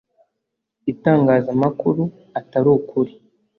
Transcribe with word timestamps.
itangaza 0.91 1.49
amakuru 1.55 2.03
atari 2.39 2.67
ukuri 2.77 3.13